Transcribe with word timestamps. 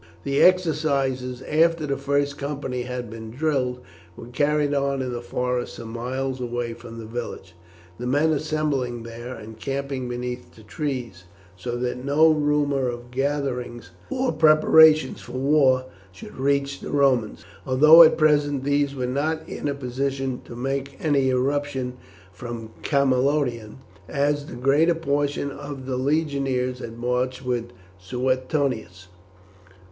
The 0.23 0.41
exercises 0.41 1.43
after 1.43 1.85
the 1.85 1.95
first 1.95 2.35
company 2.39 2.81
had 2.81 3.07
been 3.07 3.29
drilled 3.29 3.81
were 4.17 4.25
carried 4.29 4.73
on 4.73 4.99
in 4.99 5.13
the 5.13 5.21
forest 5.21 5.75
some 5.75 5.89
miles 5.89 6.41
away 6.41 6.73
from 6.73 6.97
the 6.97 7.05
village, 7.05 7.53
the 7.99 8.07
men 8.07 8.31
assembling 8.31 9.03
there 9.03 9.35
and 9.35 9.59
camping 9.59 10.09
beneath 10.09 10.55
the 10.55 10.63
trees, 10.63 11.25
so 11.55 11.77
that 11.77 12.03
no 12.03 12.31
rumour 12.31 12.87
of 12.89 13.11
gatherings 13.11 13.91
or 14.09 14.31
preparations 14.31 15.21
for 15.21 15.33
war 15.33 15.85
should 16.11 16.35
reach 16.35 16.79
the 16.79 16.89
Romans, 16.89 17.45
although 17.63 18.01
at 18.01 18.17
present 18.17 18.63
these 18.63 18.95
were 18.95 19.05
not 19.05 19.47
in 19.47 19.67
a 19.67 19.75
position 19.75 20.41
to 20.45 20.55
make 20.55 20.97
any 20.99 21.29
eruption 21.29 21.97
from 22.31 22.71
Camalodunum, 22.81 23.77
as 24.09 24.47
the 24.47 24.55
greater 24.55 24.95
portion 24.95 25.51
of 25.51 25.85
the 25.85 25.97
legionaries 25.97 26.79
had 26.79 26.97
marched 26.97 27.45
with 27.45 27.65
Suetonius. 27.99 29.07